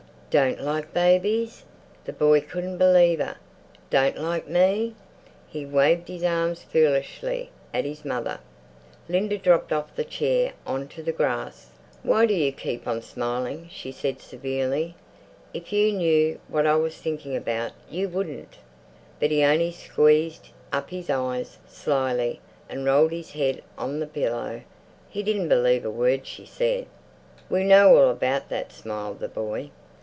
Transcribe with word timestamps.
"Don't 0.39 0.61
like 0.61 0.93
babies?" 0.93 1.65
The 2.05 2.13
boy 2.13 2.39
couldn't 2.39 2.77
believe 2.77 3.19
her. 3.19 3.35
"Don't 3.89 4.17
like 4.17 4.47
me?" 4.47 4.95
He 5.45 5.65
waved 5.65 6.07
his 6.07 6.23
arms 6.23 6.63
foolishly 6.63 7.49
at 7.73 7.83
his 7.83 8.05
mother. 8.05 8.39
Linda 9.09 9.37
dropped 9.37 9.73
off 9.73 9.91
her 9.97 10.05
chair 10.05 10.53
on 10.65 10.87
to 10.87 11.03
the 11.03 11.11
grass. 11.11 11.71
"Why 12.01 12.25
do 12.25 12.33
you 12.33 12.53
keep 12.53 12.87
on 12.87 13.01
smiling?" 13.01 13.67
she 13.69 13.91
said 13.91 14.21
severely. 14.21 14.95
"If 15.53 15.73
you 15.73 15.91
knew 15.91 16.39
what 16.47 16.65
I 16.65 16.77
was 16.77 16.95
thinking 16.97 17.35
about, 17.35 17.73
you 17.89 18.07
wouldn't." 18.07 18.55
But 19.19 19.31
he 19.31 19.43
only 19.43 19.73
squeezed 19.73 20.51
up 20.71 20.91
his 20.91 21.09
eyes, 21.09 21.57
slyly, 21.67 22.39
and 22.69 22.85
rolled 22.85 23.11
his 23.11 23.33
head 23.33 23.61
on 23.77 23.99
the 23.99 24.07
pillow. 24.07 24.61
He 25.09 25.23
didn't 25.23 25.49
believe 25.49 25.83
a 25.83 25.91
word 25.91 26.25
she 26.25 26.45
said. 26.45 26.85
"We 27.49 27.65
know 27.65 27.97
all 27.97 28.09
about 28.09 28.47
that!" 28.47 28.71
smiled 28.71 29.19
the 29.19 29.27
boy. 29.27 29.71